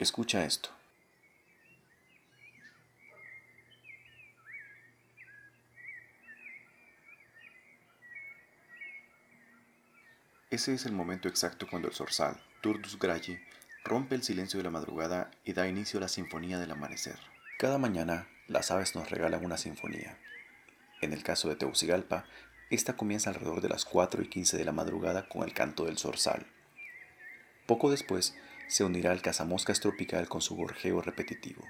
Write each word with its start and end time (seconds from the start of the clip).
Escucha 0.00 0.46
esto. 0.46 0.70
Ese 10.48 10.72
es 10.72 10.86
el 10.86 10.92
momento 10.92 11.28
exacto 11.28 11.66
cuando 11.68 11.88
el 11.88 11.94
zorzal, 11.94 12.42
Turdus 12.62 12.98
Grayi, 12.98 13.40
rompe 13.84 14.14
el 14.14 14.22
silencio 14.22 14.56
de 14.56 14.64
la 14.64 14.70
madrugada 14.70 15.30
y 15.44 15.52
da 15.52 15.68
inicio 15.68 15.98
a 15.98 16.00
la 16.00 16.08
sinfonía 16.08 16.58
del 16.58 16.70
amanecer. 16.70 17.18
Cada 17.58 17.76
mañana, 17.76 18.26
las 18.48 18.70
aves 18.70 18.94
nos 18.94 19.10
regalan 19.10 19.44
una 19.44 19.58
sinfonía. 19.58 20.16
En 21.02 21.12
el 21.12 21.22
caso 21.22 21.50
de 21.50 21.56
Teucigalpa, 21.56 22.24
esta 22.70 22.96
comienza 22.96 23.28
alrededor 23.28 23.60
de 23.60 23.68
las 23.68 23.84
4 23.84 24.22
y 24.22 24.28
15 24.28 24.56
de 24.56 24.64
la 24.64 24.72
madrugada 24.72 25.28
con 25.28 25.42
el 25.42 25.52
canto 25.52 25.84
del 25.84 25.98
zorzal. 25.98 26.46
Poco 27.66 27.90
después, 27.90 28.34
se 28.70 28.84
unirá 28.84 29.12
el 29.12 29.20
cazamoscas 29.20 29.80
tropical 29.80 30.28
con 30.28 30.40
su 30.40 30.54
gorjeo 30.54 31.02
repetitivo. 31.02 31.64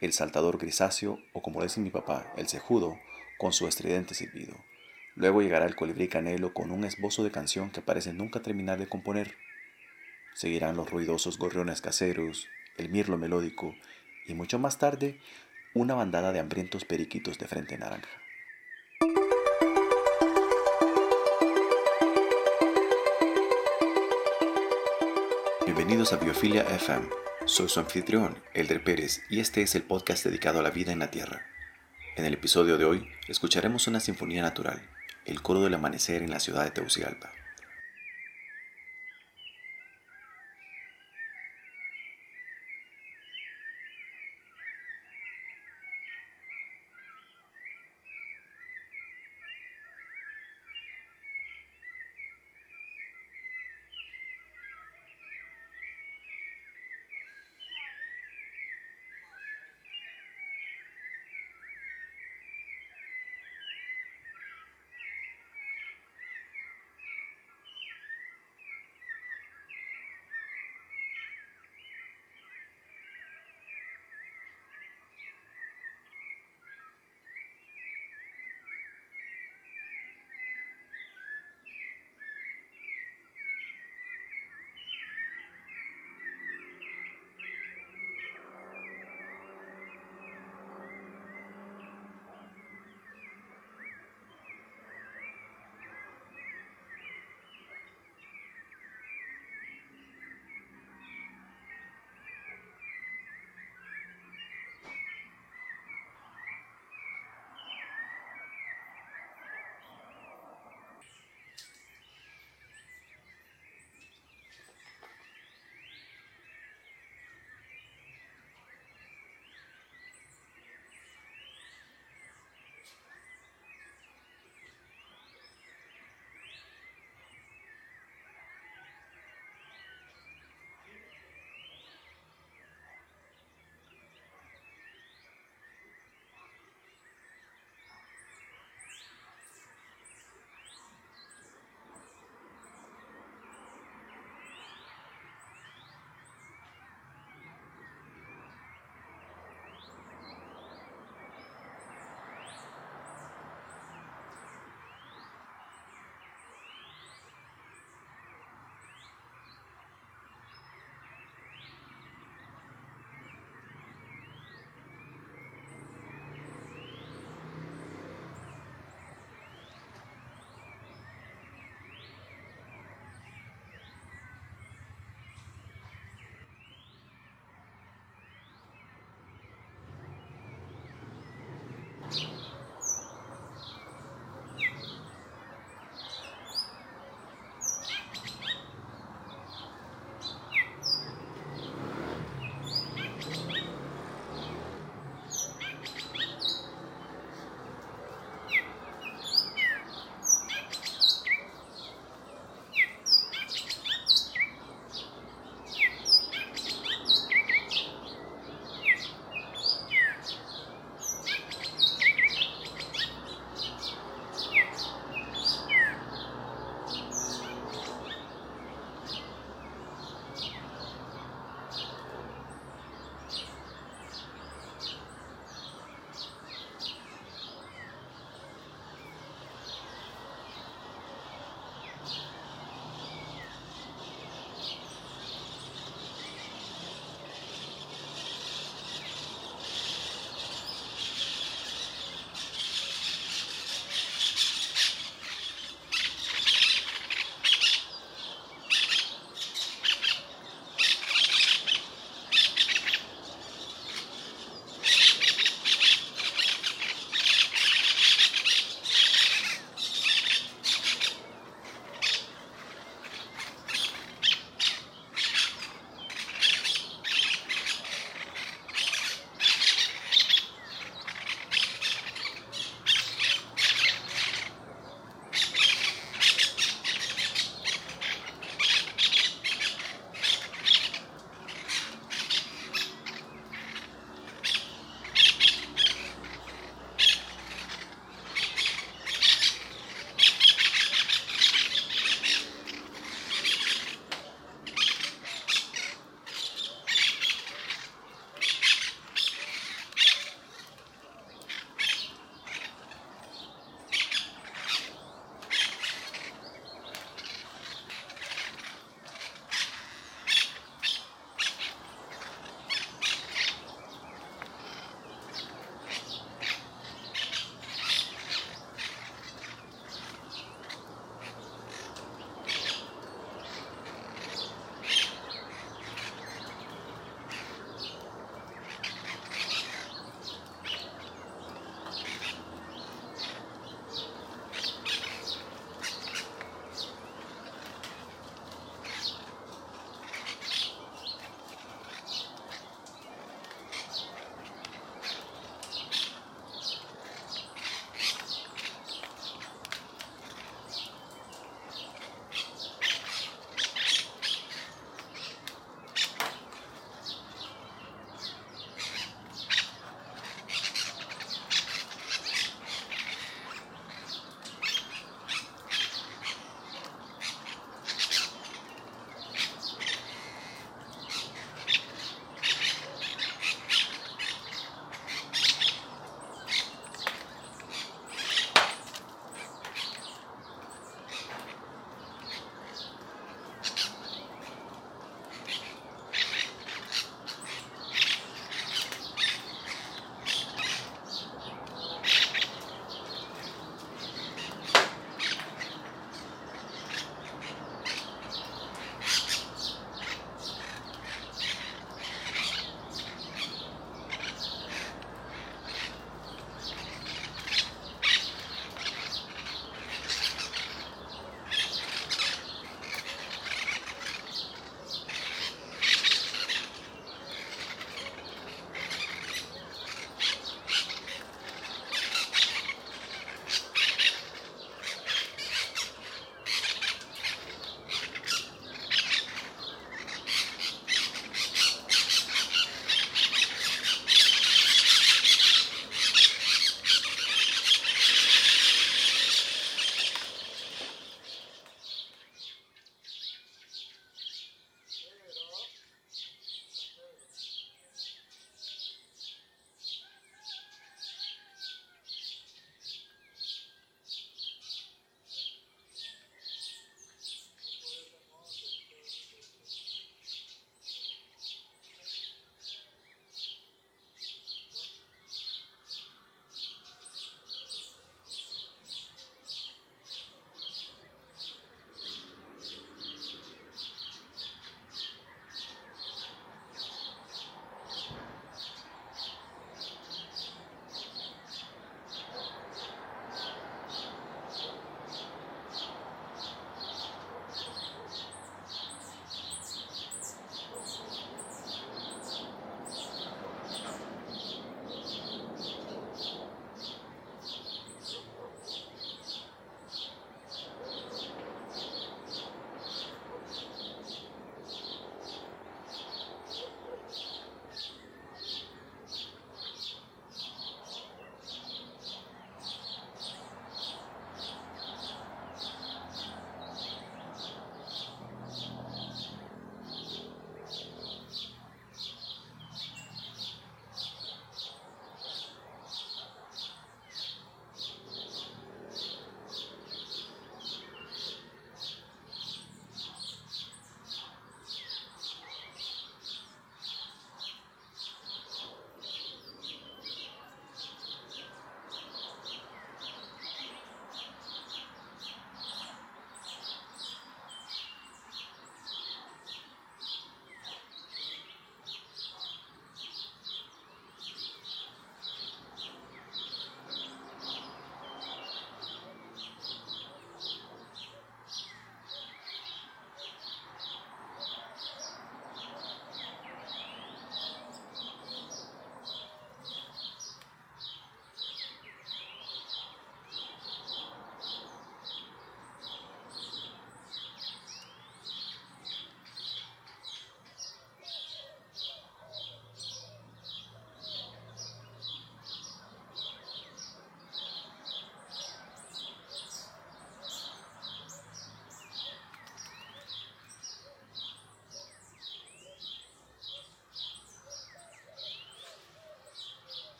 El 0.00 0.12
saltador 0.12 0.58
grisáceo, 0.58 1.18
o 1.32 1.42
como 1.42 1.62
dice 1.62 1.80
mi 1.80 1.90
papá, 1.90 2.32
el 2.36 2.46
cejudo, 2.46 2.98
con 3.38 3.52
su 3.54 3.66
estridente 3.66 4.14
silbido 4.14 4.54
Luego 5.14 5.42
llegará 5.42 5.66
el 5.66 5.76
colibrí 5.76 6.08
canelo 6.08 6.54
con 6.54 6.70
un 6.70 6.84
esbozo 6.84 7.24
de 7.24 7.30
canción 7.30 7.70
que 7.70 7.82
parece 7.82 8.12
nunca 8.12 8.40
terminar 8.40 8.78
de 8.78 8.88
componer. 8.88 9.34
Seguirán 10.34 10.76
los 10.76 10.90
ruidosos 10.90 11.38
gorriones 11.38 11.80
caseros, 11.80 12.48
el 12.76 12.90
mirlo 12.90 13.18
melódico 13.18 13.74
y 14.26 14.34
mucho 14.34 14.58
más 14.58 14.78
tarde 14.78 15.18
una 15.74 15.94
bandada 15.94 16.32
de 16.32 16.38
hambrientos 16.38 16.84
periquitos 16.84 17.38
de 17.38 17.46
frente 17.46 17.76
naranja. 17.78 18.19
Bienvenidos 25.72 26.12
a 26.12 26.16
Biofilia 26.16 26.62
FM. 26.62 27.06
Soy 27.44 27.68
su 27.68 27.78
anfitrión, 27.78 28.36
Elder 28.54 28.82
Pérez, 28.82 29.22
y 29.30 29.38
este 29.38 29.62
es 29.62 29.76
el 29.76 29.84
podcast 29.84 30.24
dedicado 30.24 30.58
a 30.58 30.62
la 30.64 30.70
vida 30.70 30.90
en 30.90 30.98
la 30.98 31.12
Tierra. 31.12 31.46
En 32.16 32.24
el 32.24 32.34
episodio 32.34 32.76
de 32.76 32.84
hoy 32.84 33.08
escucharemos 33.28 33.86
una 33.86 34.00
sinfonía 34.00 34.42
natural, 34.42 34.82
el 35.26 35.42
coro 35.42 35.60
del 35.60 35.74
amanecer 35.74 36.24
en 36.24 36.30
la 36.32 36.40
ciudad 36.40 36.64
de 36.64 36.72
Tegucigalpa. 36.72 37.30